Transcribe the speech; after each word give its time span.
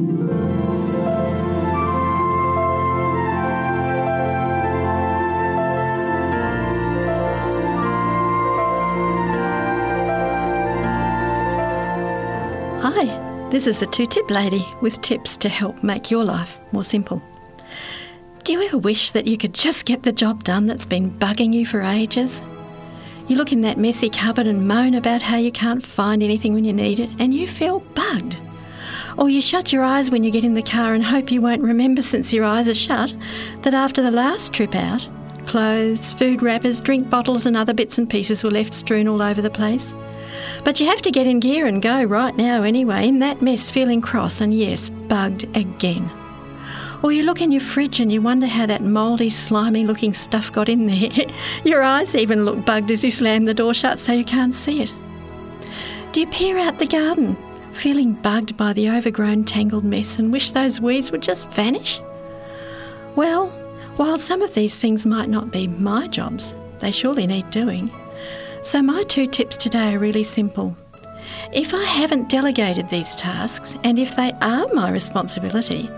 Hi, 0.00 0.06
this 13.50 13.66
is 13.66 13.78
the 13.80 13.86
Two 13.86 14.06
Tip 14.06 14.30
Lady 14.30 14.64
with 14.80 15.02
tips 15.02 15.36
to 15.36 15.50
help 15.50 15.82
make 15.82 16.10
your 16.10 16.24
life 16.24 16.58
more 16.72 16.82
simple. 16.82 17.22
Do 18.44 18.54
you 18.54 18.62
ever 18.62 18.78
wish 18.78 19.10
that 19.10 19.26
you 19.26 19.36
could 19.36 19.52
just 19.52 19.84
get 19.84 20.02
the 20.02 20.12
job 20.12 20.44
done 20.44 20.64
that's 20.64 20.86
been 20.86 21.10
bugging 21.10 21.52
you 21.52 21.66
for 21.66 21.82
ages? 21.82 22.40
You 23.28 23.36
look 23.36 23.52
in 23.52 23.60
that 23.60 23.76
messy 23.76 24.08
cupboard 24.08 24.46
and 24.46 24.66
moan 24.66 24.94
about 24.94 25.20
how 25.20 25.36
you 25.36 25.52
can't 25.52 25.84
find 25.84 26.22
anything 26.22 26.54
when 26.54 26.64
you 26.64 26.72
need 26.72 27.00
it, 27.00 27.10
and 27.18 27.34
you 27.34 27.46
feel 27.46 27.80
bugged. 27.80 28.40
Or 29.20 29.28
you 29.28 29.42
shut 29.42 29.70
your 29.70 29.84
eyes 29.84 30.10
when 30.10 30.24
you 30.24 30.30
get 30.30 30.44
in 30.44 30.54
the 30.54 30.62
car 30.62 30.94
and 30.94 31.04
hope 31.04 31.30
you 31.30 31.42
won't 31.42 31.60
remember, 31.60 32.00
since 32.00 32.32
your 32.32 32.44
eyes 32.44 32.70
are 32.70 32.74
shut, 32.74 33.14
that 33.60 33.74
after 33.74 34.00
the 34.00 34.10
last 34.10 34.54
trip 34.54 34.74
out, 34.74 35.06
clothes, 35.46 36.14
food 36.14 36.40
wrappers, 36.40 36.80
drink 36.80 37.10
bottles, 37.10 37.44
and 37.44 37.54
other 37.54 37.74
bits 37.74 37.98
and 37.98 38.08
pieces 38.08 38.42
were 38.42 38.50
left 38.50 38.72
strewn 38.72 39.06
all 39.06 39.22
over 39.22 39.42
the 39.42 39.50
place. 39.50 39.92
But 40.64 40.80
you 40.80 40.86
have 40.86 41.02
to 41.02 41.10
get 41.10 41.26
in 41.26 41.38
gear 41.38 41.66
and 41.66 41.82
go 41.82 42.02
right 42.02 42.34
now 42.34 42.62
anyway, 42.62 43.08
in 43.08 43.18
that 43.18 43.42
mess, 43.42 43.70
feeling 43.70 44.00
cross 44.00 44.40
and 44.40 44.54
yes, 44.54 44.88
bugged 44.88 45.44
again. 45.54 46.10
Or 47.02 47.12
you 47.12 47.22
look 47.22 47.42
in 47.42 47.52
your 47.52 47.60
fridge 47.60 48.00
and 48.00 48.10
you 48.10 48.22
wonder 48.22 48.46
how 48.46 48.64
that 48.64 48.82
mouldy, 48.82 49.28
slimy 49.28 49.84
looking 49.84 50.14
stuff 50.14 50.50
got 50.50 50.70
in 50.70 50.86
there. 50.86 51.10
your 51.64 51.82
eyes 51.82 52.14
even 52.14 52.46
look 52.46 52.64
bugged 52.64 52.90
as 52.90 53.04
you 53.04 53.10
slam 53.10 53.44
the 53.44 53.52
door 53.52 53.74
shut 53.74 54.00
so 54.00 54.12
you 54.12 54.24
can't 54.24 54.54
see 54.54 54.80
it. 54.80 54.94
Do 56.12 56.20
you 56.20 56.26
peer 56.26 56.56
out 56.56 56.78
the 56.78 56.86
garden, 56.86 57.36
feeling 57.72 58.14
bugged 58.14 58.56
by 58.56 58.72
the 58.72 58.90
overgrown, 58.90 59.44
tangled 59.44 59.84
mess 59.84 60.18
and 60.18 60.32
wish 60.32 60.50
those 60.50 60.80
weeds 60.80 61.10
would 61.12 61.22
just 61.22 61.48
vanish? 61.50 62.00
Well, 63.16 63.48
while 63.96 64.18
some 64.18 64.42
of 64.42 64.54
these 64.54 64.76
things 64.76 65.04
might 65.04 65.28
not 65.28 65.50
be 65.50 65.66
my 65.66 66.06
jobs, 66.06 66.54
they 66.78 66.90
surely 66.90 67.26
need 67.26 67.50
doing. 67.50 67.90
So, 68.62 68.82
my 68.82 69.02
two 69.04 69.26
tips 69.26 69.56
today 69.56 69.94
are 69.94 69.98
really 69.98 70.24
simple. 70.24 70.76
If 71.52 71.74
I 71.74 71.84
haven't 71.84 72.28
delegated 72.28 72.88
these 72.88 73.16
tasks 73.16 73.76
and 73.84 73.98
if 73.98 74.16
they 74.16 74.32
are 74.40 74.66
my 74.72 74.90
responsibility, 74.90 75.90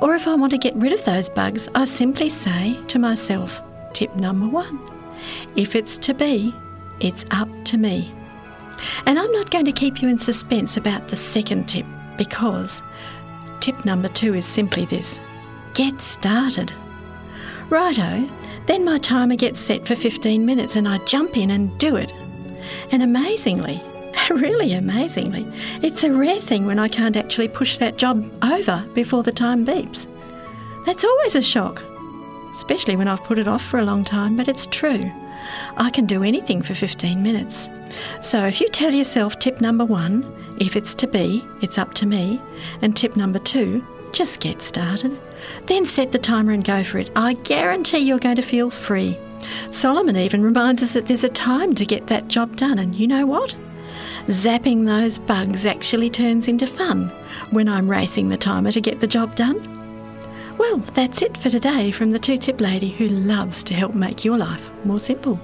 or 0.00 0.14
if 0.14 0.26
I 0.26 0.34
want 0.34 0.52
to 0.52 0.58
get 0.58 0.76
rid 0.76 0.92
of 0.92 1.04
those 1.04 1.28
bugs, 1.28 1.68
I 1.74 1.84
simply 1.84 2.28
say 2.28 2.78
to 2.88 2.98
myself, 2.98 3.62
tip 3.92 4.14
number 4.16 4.46
one 4.48 4.80
if 5.56 5.74
it's 5.74 5.96
to 5.98 6.14
be, 6.14 6.54
it's 7.00 7.24
up 7.30 7.48
to 7.64 7.78
me. 7.78 8.12
And 9.06 9.18
I'm 9.18 9.32
not 9.32 9.50
going 9.50 9.64
to 9.64 9.72
keep 9.72 10.02
you 10.02 10.08
in 10.08 10.18
suspense 10.18 10.76
about 10.76 11.08
the 11.08 11.16
second 11.16 11.68
tip 11.68 11.86
because 12.16 12.82
tip 13.60 13.84
number 13.84 14.08
two 14.08 14.34
is 14.34 14.46
simply 14.46 14.84
this 14.84 15.20
get 15.74 16.00
started. 16.00 16.72
Righto, 17.68 18.28
then 18.66 18.84
my 18.84 18.98
timer 18.98 19.36
gets 19.36 19.60
set 19.60 19.86
for 19.86 19.96
15 19.96 20.46
minutes 20.46 20.76
and 20.76 20.88
I 20.88 20.98
jump 21.04 21.36
in 21.36 21.50
and 21.50 21.76
do 21.78 21.96
it. 21.96 22.12
And 22.90 23.02
amazingly, 23.02 23.82
really 24.30 24.72
amazingly, 24.72 25.46
it's 25.82 26.04
a 26.04 26.12
rare 26.12 26.40
thing 26.40 26.66
when 26.66 26.78
I 26.78 26.88
can't 26.88 27.16
actually 27.16 27.48
push 27.48 27.78
that 27.78 27.98
job 27.98 28.30
over 28.42 28.88
before 28.94 29.22
the 29.22 29.32
time 29.32 29.66
beeps. 29.66 30.06
That's 30.86 31.04
always 31.04 31.34
a 31.34 31.42
shock, 31.42 31.82
especially 32.52 32.96
when 32.96 33.08
I've 33.08 33.24
put 33.24 33.38
it 33.38 33.48
off 33.48 33.64
for 33.64 33.78
a 33.78 33.84
long 33.84 34.04
time, 34.04 34.36
but 34.36 34.48
it's 34.48 34.66
true. 34.66 35.10
I 35.76 35.90
can 35.90 36.06
do 36.06 36.22
anything 36.22 36.62
for 36.62 36.74
15 36.74 37.22
minutes. 37.22 37.68
So 38.20 38.44
if 38.44 38.60
you 38.60 38.68
tell 38.68 38.94
yourself 38.94 39.38
tip 39.38 39.60
number 39.60 39.84
one, 39.84 40.24
if 40.58 40.76
it's 40.76 40.94
to 40.96 41.06
be, 41.06 41.44
it's 41.62 41.78
up 41.78 41.94
to 41.94 42.06
me, 42.06 42.40
and 42.82 42.96
tip 42.96 43.16
number 43.16 43.38
two, 43.38 43.84
just 44.12 44.40
get 44.40 44.62
started. 44.62 45.18
Then 45.66 45.86
set 45.86 46.12
the 46.12 46.18
timer 46.18 46.52
and 46.52 46.64
go 46.64 46.82
for 46.82 46.98
it. 46.98 47.10
I 47.14 47.34
guarantee 47.34 47.98
you're 47.98 48.18
going 48.18 48.36
to 48.36 48.42
feel 48.42 48.70
free. 48.70 49.18
Solomon 49.70 50.16
even 50.16 50.42
reminds 50.42 50.82
us 50.82 50.94
that 50.94 51.06
there's 51.06 51.24
a 51.24 51.28
time 51.28 51.74
to 51.74 51.84
get 51.84 52.06
that 52.06 52.28
job 52.28 52.56
done, 52.56 52.78
and 52.78 52.94
you 52.94 53.06
know 53.06 53.26
what? 53.26 53.54
Zapping 54.26 54.86
those 54.86 55.18
bugs 55.18 55.64
actually 55.66 56.10
turns 56.10 56.48
into 56.48 56.66
fun 56.66 57.10
when 57.50 57.68
I'm 57.68 57.88
racing 57.88 58.28
the 58.28 58.36
timer 58.36 58.72
to 58.72 58.80
get 58.80 59.00
the 59.00 59.06
job 59.06 59.36
done. 59.36 59.75
Well, 60.58 60.78
that's 60.78 61.22
it 61.22 61.36
for 61.36 61.50
today 61.50 61.90
from 61.90 62.10
the 62.10 62.18
Two 62.18 62.38
Tip 62.38 62.60
Lady 62.60 62.90
who 62.90 63.08
loves 63.08 63.62
to 63.64 63.74
help 63.74 63.94
make 63.94 64.24
your 64.24 64.38
life 64.38 64.70
more 64.84 65.00
simple. 65.00 65.38